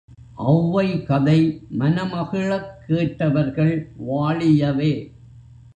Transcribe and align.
ஒளவைகதை 0.43 1.37
மனமகிழக் 1.79 2.73
கேட்டவர்கள் 2.87 3.75
வாழியவே! 4.07 4.93